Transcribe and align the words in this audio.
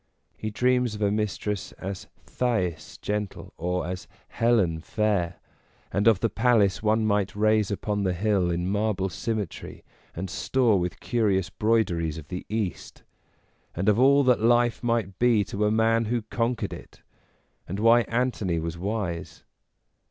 He 0.35 0.49
dreams 0.49 0.95
of 0.95 1.03
a 1.03 1.11
mistress 1.11 1.73
as 1.73 2.07
Thais 2.25 2.97
gentle 3.03 3.53
or 3.55 3.85
as 3.85 4.07
Helen 4.29 4.79
fair, 4.79 5.35
and 5.91 6.07
of 6.07 6.21
the 6.21 6.27
palace 6.31 6.81
one 6.81 7.05
might 7.05 7.35
raise 7.35 7.69
upon 7.69 8.01
the 8.01 8.13
hill 8.15 8.49
in 8.49 8.67
marble 8.67 9.09
symmetry 9.09 9.83
and 10.15 10.27
store 10.27 10.79
with 10.79 11.01
curious 11.01 11.51
broideries 11.51 12.17
of 12.17 12.29
the 12.29 12.47
East; 12.49 13.03
and 13.75 13.87
of 13.87 13.99
all 13.99 14.23
that 14.23 14.41
life 14.41 14.81
might 14.81 15.19
be 15.19 15.43
to 15.43 15.65
a 15.65 15.71
man 15.71 16.05
who 16.05 16.23
conquered 16.23 16.73
it, 16.73 17.03
and 17.67 17.79
why 17.79 18.01
Antony 18.07 18.57
was 18.57 18.79
wise. 18.79 19.43